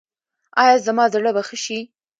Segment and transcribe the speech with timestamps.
[0.61, 1.79] ایا زما زړه به ښه شي؟